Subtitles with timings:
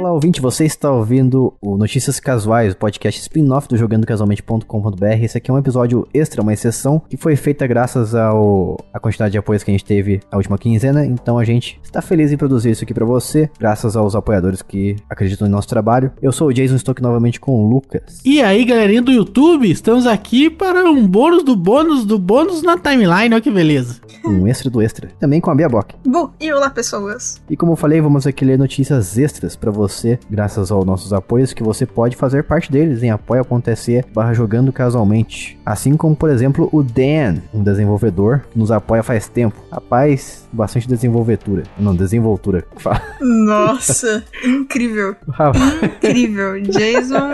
[0.00, 5.04] Olá, ouvinte, você está ouvindo o Notícias Casuais, o podcast spin-off do jogandocasualmente.com.br.
[5.22, 9.32] Esse aqui é um episódio extra, uma exceção, que foi feita graças ao a quantidade
[9.32, 11.04] de apoios que a gente teve na última quinzena.
[11.04, 14.96] Então a gente está feliz em produzir isso aqui para você, graças aos apoiadores que
[15.06, 16.10] acreditam no nosso trabalho.
[16.22, 18.22] Eu sou o Jason, estou aqui novamente com o Lucas.
[18.24, 22.78] E aí, galerinha do YouTube, estamos aqui para um bônus do bônus do bônus na
[22.78, 24.00] timeline, olha que beleza.
[24.24, 25.08] Um extra do extra.
[25.18, 25.94] Também com a Bia Bock.
[26.06, 27.40] Bom, e olá pessoas.
[27.50, 29.89] E como eu falei, vamos aqui ler notícias extras para você,
[30.30, 35.58] graças aos nossos apoios, que você pode fazer parte deles em apoia.se barra jogando casualmente.
[35.64, 39.56] Assim como, por exemplo, o Dan, um desenvolvedor que nos apoia faz tempo.
[39.70, 41.64] Rapaz, bastante desenvolvedura.
[41.78, 42.64] Não, desenvoltura.
[43.20, 45.16] Nossa, incrível.
[45.82, 46.62] Incrível.
[46.62, 47.32] Jason,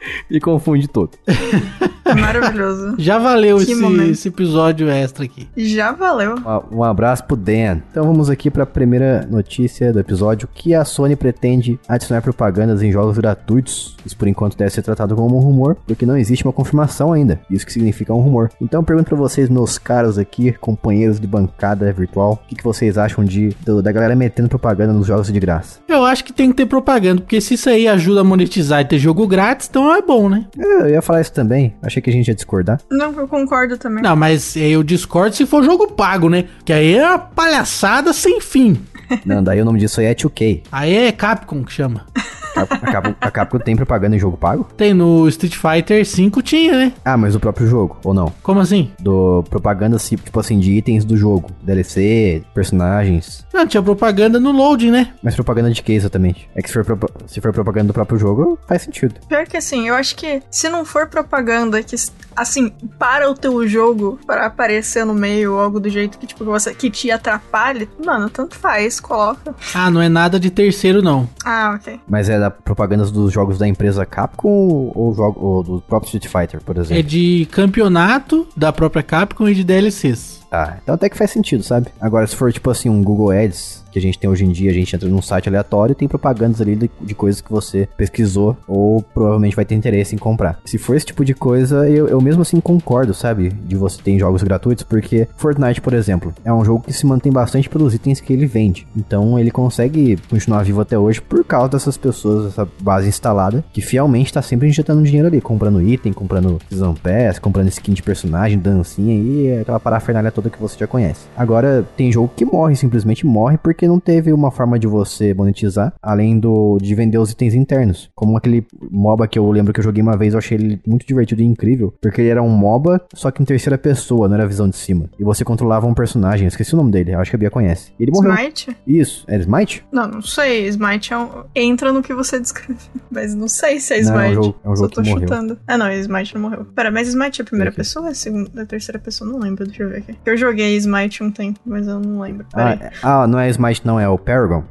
[0.30, 1.10] Me confunde todo.
[2.20, 2.94] maravilhoso.
[2.98, 3.72] Já valeu esse,
[4.10, 5.48] esse episódio extra aqui.
[5.56, 6.34] Já valeu.
[6.36, 7.80] Um- Um abraço pro Dan.
[7.90, 12.82] Então vamos aqui para a primeira notícia do episódio que a Sony pretende adicionar propagandas
[12.82, 13.96] em jogos gratuitos.
[14.04, 17.40] Isso por enquanto deve ser tratado como um rumor, porque não existe uma confirmação ainda.
[17.50, 18.50] Isso que significa um rumor.
[18.60, 22.64] Então eu pergunto para vocês, meus caros aqui, companheiros de bancada virtual, o que, que
[22.64, 25.80] vocês acham de do- da galera metendo propaganda nos jogos de graça?
[25.88, 28.84] Eu acho que tem que ter propaganda, porque se isso aí ajuda a monetizar e
[28.84, 30.46] ter jogo grátis, então é bom, né?
[30.58, 31.74] É, Eu ia falar isso também.
[31.82, 32.80] Achei que a gente ia discordar.
[32.90, 34.02] Não, eu concordo também.
[34.02, 36.46] Não, mas eu discordo se for jogo pago, né?
[36.64, 38.80] Que aí é uma palhaçada sem fim.
[39.24, 40.62] Não, daí o nome disso aí é 2K.
[40.70, 42.06] Aí é Capcom que chama.
[42.62, 44.66] A Capcom, a Capcom tem propaganda em jogo pago?
[44.76, 46.92] Tem no Street Fighter 5 tinha, né?
[47.04, 48.32] Ah, mas do próprio jogo, ou não?
[48.42, 48.90] Como assim?
[49.00, 51.50] Do propaganda, assim, tipo assim, de itens do jogo.
[51.62, 53.46] DLC, personagens.
[53.52, 55.12] Não, tinha propaganda no loading, né?
[55.22, 56.48] Mas propaganda de que exatamente?
[56.54, 59.14] É que se for, se for propaganda do próprio jogo, faz sentido.
[59.28, 61.94] Pior que assim, eu acho que se não for propaganda que,
[62.36, 66.40] assim, para o teu jogo para aparecer no meio ou algo do jeito que, tipo,
[66.44, 69.54] que você, que te atrapalhe, mano, tanto faz, coloca.
[69.74, 71.28] Ah, não é nada de terceiro, não.
[71.44, 72.00] Ah, ok.
[72.08, 76.26] Mas é da propaganda dos jogos da empresa Capcom ou, jogo, ou do próprio Street
[76.26, 77.02] Fighter, por É exemplo?
[77.04, 80.39] de campeonato da própria Capcom e de DLCs.
[80.50, 81.88] Ah, então até que faz sentido, sabe?
[82.00, 84.70] Agora, se for tipo assim, um Google Ads que a gente tem hoje em dia,
[84.70, 87.88] a gente entra num site aleatório e tem propagandas ali de, de coisas que você
[87.96, 90.60] pesquisou ou provavelmente vai ter interesse em comprar.
[90.64, 93.50] Se for esse tipo de coisa, eu, eu mesmo assim concordo, sabe?
[93.50, 97.32] De você ter jogos gratuitos, porque Fortnite, por exemplo, é um jogo que se mantém
[97.32, 98.86] bastante pelos itens que ele vende.
[98.96, 103.80] Então ele consegue continuar vivo até hoje por causa dessas pessoas, dessa base instalada, que
[103.80, 108.58] fielmente tá sempre injetando dinheiro ali, comprando item, comprando Season Pass, comprando skin de personagem,
[108.58, 111.26] dancinha e aquela parafernália toda que você já conhece.
[111.36, 115.92] Agora, tem jogo que morre, simplesmente morre porque não teve uma forma de você monetizar,
[116.00, 118.08] além do de vender os itens internos.
[118.14, 121.04] Como aquele MOBA que eu lembro que eu joguei uma vez, eu achei ele muito
[121.06, 124.46] divertido e incrível, porque ele era um MOBA, só que em terceira pessoa, não era
[124.46, 125.10] visão de cima.
[125.18, 127.92] E você controlava um personagem, eu esqueci o nome dele, acho que a Bia conhece.
[127.98, 128.32] E ele morreu.
[128.34, 128.76] Smite?
[128.86, 129.84] Isso, era Smite?
[129.90, 130.66] Não, não sei.
[130.68, 131.28] Smite é um...
[131.54, 132.76] entra no que você descreveu.
[133.10, 134.24] Mas não sei se é Não, Smite.
[134.26, 135.28] é um jogo- é um Só jogo tô que morreu.
[135.28, 135.58] chutando.
[135.66, 136.64] Ah, não, Smite não morreu.
[136.74, 139.30] Pera, mas Smite é a primeira pessoa é a segunda, a terceira pessoa?
[139.30, 140.14] Não lembro, deixa eu ver aqui.
[140.30, 142.46] Eu joguei Smite um tempo, mas eu não lembro.
[142.54, 144.62] Ah, ah, não é Smite não, é o Paragon.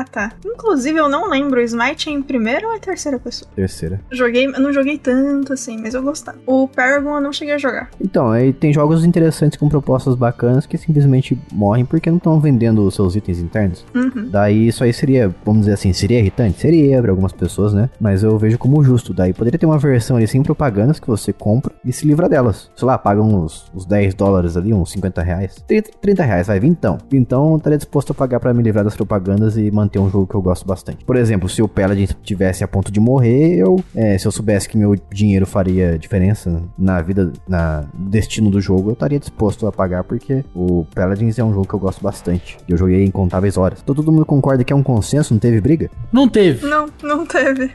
[0.00, 0.32] Ah, tá.
[0.42, 1.60] Inclusive, eu não lembro.
[1.60, 3.50] Smite é em primeira ou é terceira pessoa?
[3.54, 4.00] Terceira.
[4.10, 6.38] Joguei, eu não joguei tanto assim, mas eu gostava.
[6.46, 7.90] O Paragon eu não cheguei a jogar.
[8.00, 12.82] Então, aí tem jogos interessantes com propostas bacanas que simplesmente morrem porque não estão vendendo
[12.86, 13.84] os seus itens internos.
[13.94, 14.30] Uhum.
[14.30, 16.58] Daí isso aí seria, vamos dizer assim, seria irritante?
[16.58, 17.90] Seria para algumas pessoas, né?
[18.00, 19.12] Mas eu vejo como justo.
[19.12, 22.70] Daí poderia ter uma versão ali sem propagandas que você compra e se livra delas.
[22.74, 25.62] Sei lá, paga uns, uns 10 dólares ali, uns 50 reais.
[25.68, 26.96] 30, 30 reais, vai, então.
[27.12, 30.26] Então eu estaria disposto a pagar para me livrar das propagandas e manter um jogo
[30.26, 31.04] que eu gosto bastante.
[31.04, 34.68] Por exemplo, se o Paladin tivesse a ponto de morrer, eu, é, se eu soubesse
[34.68, 39.66] que meu dinheiro faria diferença na vida, na no destino do jogo, eu estaria disposto
[39.66, 42.58] a pagar porque o Paladins é um jogo que eu gosto bastante.
[42.68, 43.80] E eu joguei incontáveis horas.
[43.82, 45.90] Então todo mundo concorda que é um consenso, não teve briga?
[46.12, 46.66] Não teve.
[46.66, 47.70] Não, não teve.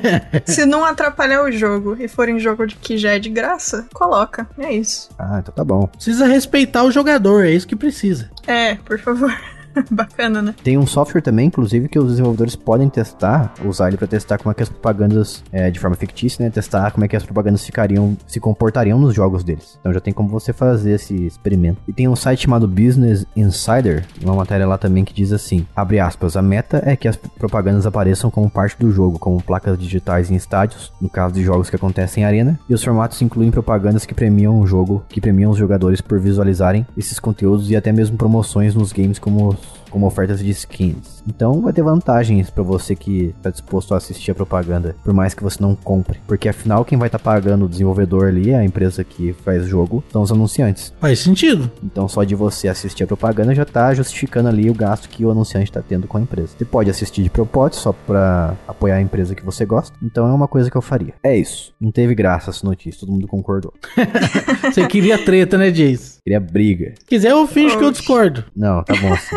[0.44, 3.86] Se não atrapalhar o jogo e for em jogo de que já é de graça,
[3.92, 4.48] coloca.
[4.58, 5.10] É isso.
[5.18, 5.86] Ah, então tá bom.
[5.86, 8.30] Precisa respeitar o jogador, é isso que precisa.
[8.46, 9.32] É, por favor.
[9.90, 10.54] Bacana, né?
[10.62, 14.50] Tem um software também, inclusive, que os desenvolvedores podem testar, usar ele pra testar como
[14.50, 16.50] é que as propagandas, é, de forma fictícia, né?
[16.50, 19.78] Testar como é que as propagandas ficariam, se comportariam nos jogos deles.
[19.80, 21.80] Então já tem como você fazer esse experimento.
[21.86, 26.00] E tem um site chamado Business Insider, uma matéria lá também que diz assim, abre
[26.00, 30.30] aspas, a meta é que as propagandas apareçam como parte do jogo, como placas digitais
[30.30, 34.04] em estádios, no caso de jogos que acontecem em arena, e os formatos incluem propagandas
[34.04, 38.16] que premiam o jogo, que premiam os jogadores por visualizarem esses conteúdos e até mesmo
[38.16, 39.54] promoções nos games como
[39.90, 41.22] como ofertas de skins.
[41.26, 45.34] Então vai ter vantagens para você que tá disposto a assistir a propaganda, por mais
[45.34, 48.64] que você não compre, porque afinal quem vai estar tá pagando o desenvolvedor ali, a
[48.64, 50.94] empresa que faz o jogo, são os anunciantes.
[51.00, 51.70] Faz sentido.
[51.82, 55.30] Então só de você assistir a propaganda já tá justificando ali o gasto que o
[55.30, 56.54] anunciante tá tendo com a empresa.
[56.56, 59.96] Você pode assistir de propósito só para apoiar a empresa que você gosta.
[60.02, 61.14] Então é uma coisa que eu faria.
[61.22, 61.74] É isso.
[61.80, 63.72] Não teve graça essa notícia, todo mundo concordou.
[64.62, 66.20] Você queria treta, né, Jace?
[66.22, 66.94] Queria briga.
[66.98, 68.44] Se quiser, eu finge que eu discordo.
[68.54, 69.36] Não, tá bom assim.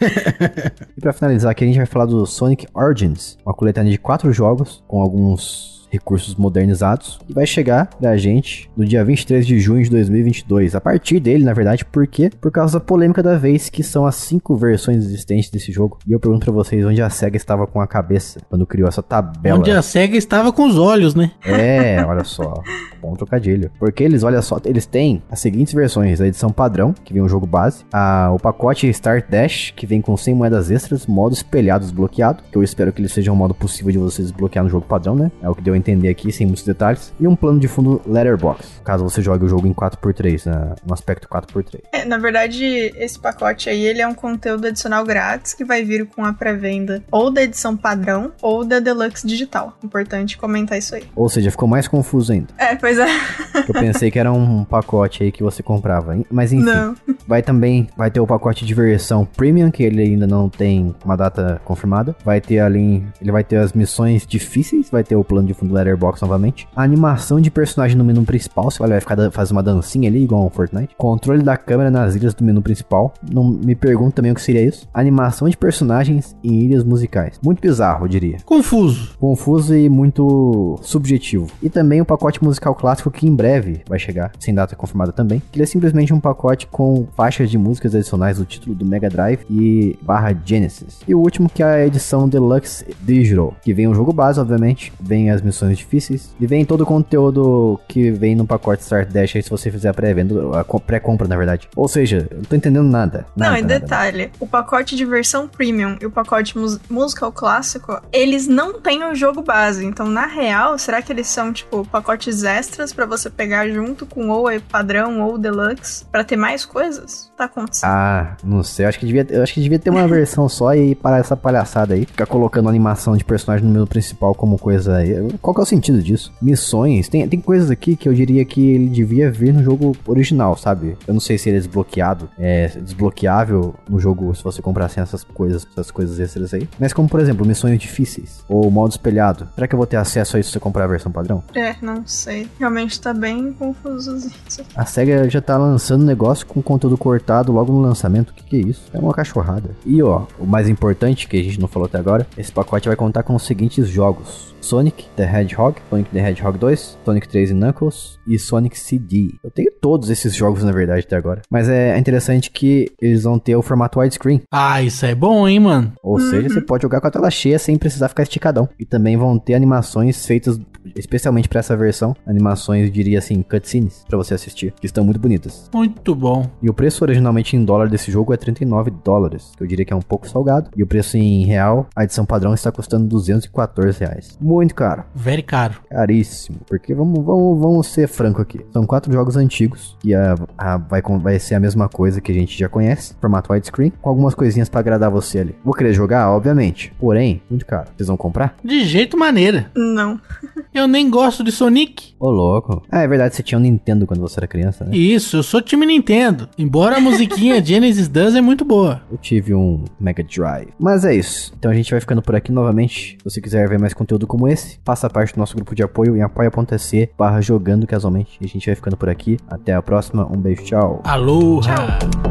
[0.96, 4.32] e pra finalizar aqui, a gente vai falar do Sonic Origins, uma coletânea de quatro
[4.32, 9.82] jogos com alguns recursos modernizados e vai chegar pra gente no dia 23 de junho
[9.82, 10.74] de 2022.
[10.74, 12.30] A partir dele, na verdade, por quê?
[12.40, 15.98] Por causa da polêmica da vez, que são as cinco versões existentes desse jogo.
[16.06, 19.02] E eu pergunto pra vocês onde a SEGA estava com a cabeça quando criou essa
[19.02, 19.58] tabela.
[19.58, 21.32] Onde a SEGA estava com os olhos, né?
[21.44, 22.62] É, olha só.
[23.00, 23.70] Bom trocadilho.
[23.78, 27.28] Porque eles, olha só, eles têm as seguintes versões: a edição padrão, que vem o
[27.28, 31.84] jogo base, a, o pacote Start Dash, que vem com 100 moedas extras, modo espelhado
[31.84, 34.86] desbloqueado, que eu espero que ele seja um modo possível de você desbloquear no jogo
[34.86, 35.30] padrão, né?
[35.42, 37.12] É o que deu a entender aqui, sem muitos detalhes.
[37.18, 40.74] E um plano de fundo Letterbox, caso você jogue o jogo em 4x3, né?
[40.86, 41.80] no aspecto 4x3.
[41.92, 42.64] É, na verdade,
[42.96, 47.02] esse pacote aí, ele é um conteúdo adicional grátis que vai vir com a pré-venda
[47.10, 49.76] ou da edição padrão ou da Deluxe Digital.
[49.82, 51.04] Importante comentar isso aí.
[51.14, 52.48] Ou seja, ficou mais confuso ainda.
[52.58, 53.06] É, pois é.
[53.66, 56.18] Eu pensei que era um pacote aí que você comprava.
[56.30, 56.94] Mas enfim, não.
[57.26, 61.16] vai também, vai ter o pacote de versão Premium, que ele ainda não tem uma
[61.16, 62.14] data confirmada.
[62.24, 65.69] Vai ter ali, ele vai ter as missões difíceis, vai ter o plano de fundo
[65.72, 66.68] Letterbox novamente.
[66.74, 70.42] A animação de personagem no menu principal, você vai ficar fazer uma dancinha ali, igual
[70.42, 70.94] ao Fortnite.
[70.96, 73.12] Controle da câmera nas ilhas do menu principal.
[73.30, 74.88] Não me pergunto também o que seria isso.
[74.94, 77.38] Animação de personagens em ilhas musicais.
[77.42, 78.38] Muito bizarro, eu diria.
[78.44, 79.16] Confuso.
[79.18, 81.48] Confuso e muito subjetivo.
[81.62, 85.42] E também o pacote musical clássico que em breve vai chegar, sem data confirmada também.
[85.52, 89.44] Ele é simplesmente um pacote com faixas de músicas adicionais do título do Mega Drive
[89.50, 91.00] e barra Genesis.
[91.06, 94.92] E o último que é a edição Deluxe Digital, que vem o jogo base, obviamente,
[95.00, 99.36] vem as missões difíceis e vem todo o conteúdo que vem no pacote Start Dash
[99.36, 101.68] aí se você fizer a pré-venda, a pré-compra na verdade.
[101.76, 103.26] Ou seja, eu não tô entendendo nada.
[103.36, 104.32] nada não, e detalhe, nada.
[104.40, 109.14] o pacote de versão premium e o pacote mus musical clássico, eles não têm o
[109.14, 109.84] jogo base.
[109.84, 114.28] Então, na real, será que eles são tipo pacotes extras para você pegar junto com
[114.28, 117.30] ou padrão ou deluxe para ter mais coisas?
[117.36, 117.88] Tá acontecendo.
[117.90, 120.74] Ah, não sei, eu acho que devia, eu acho que devia ter uma versão só
[120.74, 124.96] e parar essa palhaçada aí, ficar colocando animação de personagem no menu principal como coisa
[124.96, 125.14] aí.
[125.50, 126.32] Qual que é o sentido disso?
[126.40, 130.56] Missões, tem, tem coisas aqui que eu diria que ele devia vir no jogo original,
[130.56, 130.96] sabe?
[131.08, 135.24] Eu não sei se ele é desbloqueado, é desbloqueável no jogo se você comprasse essas
[135.24, 136.68] coisas, essas coisas extras aí.
[136.78, 139.48] Mas como, por exemplo, missões difíceis ou modo espelhado.
[139.56, 141.42] Será que eu vou ter acesso a isso se eu comprar a versão padrão?
[141.52, 142.48] É, não sei.
[142.56, 144.62] Realmente tá bem confuso isso.
[144.76, 148.30] A SEGA já tá lançando negócio com conteúdo cortado logo no lançamento.
[148.30, 148.82] O que, que é isso?
[148.92, 149.70] É uma cachorrada.
[149.84, 152.96] E ó, o mais importante que a gente não falou até agora, esse pacote vai
[152.96, 154.54] contar com os seguintes jogos.
[154.60, 159.34] Sonic the Hedgehog, Sonic the Hedgehog 2, Sonic 3 e Knuckles e Sonic CD.
[159.42, 161.42] Eu tenho todos esses jogos na verdade até agora.
[161.50, 164.42] Mas é interessante que eles vão ter o formato widescreen.
[164.50, 165.92] Ah, isso é bom, hein, mano?
[166.02, 166.30] Ou uhum.
[166.30, 168.68] seja, você pode jogar com a tela cheia sem precisar ficar esticadão.
[168.78, 170.58] E também vão ter animações feitas
[170.96, 175.70] especialmente para essa versão, animações, diria assim, cutscenes para você assistir, que estão muito bonitas.
[175.72, 176.48] Muito bom.
[176.62, 179.92] E o preço originalmente em dólar desse jogo é 39 dólares, que eu diria que
[179.92, 180.70] é um pouco salgado.
[180.76, 184.38] E o preço em real, a edição padrão está custando 214 reais.
[184.40, 185.04] Muito caro.
[185.14, 185.80] Very caro.
[185.88, 186.58] Caríssimo.
[186.66, 188.60] Porque vamos, vamos, vamos ser franco aqui.
[188.72, 192.34] São quatro jogos antigos e a, a, vai, vai ser a mesma coisa que a
[192.34, 195.54] gente já conhece, formato widescreen, com algumas coisinhas para agradar você ali.
[195.64, 196.92] Vou querer jogar, obviamente.
[196.98, 197.88] Porém, muito caro.
[197.96, 198.54] Vocês vão comprar?
[198.64, 199.70] De jeito maneira.
[199.74, 200.20] Não.
[200.72, 202.14] Eu nem gosto de Sonic.
[202.18, 202.82] Ô, louco.
[202.90, 204.96] Ah, é verdade, você tinha um Nintendo quando você era criança, né?
[204.96, 206.48] Isso, eu sou time Nintendo.
[206.56, 209.02] Embora a musiquinha Genesis Does é muito boa.
[209.10, 210.68] Eu tive um Mega Drive.
[210.78, 211.52] Mas é isso.
[211.58, 213.16] Então a gente vai ficando por aqui novamente.
[213.18, 216.16] Se você quiser ver mais conteúdo como esse, faça parte do nosso grupo de apoio
[216.16, 218.38] em apoia.se barra jogando casualmente.
[218.40, 219.38] E a gente vai ficando por aqui.
[219.48, 220.26] Até a próxima.
[220.30, 221.00] Um beijo, tchau.
[221.04, 221.60] Aloha!
[221.62, 222.29] Tchau.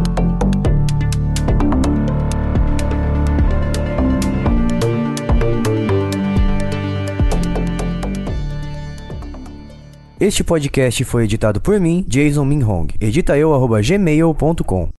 [10.19, 12.88] Este podcast foi editado por mim, Jason Minhong.
[12.99, 14.85] Edita eu, gmail.com.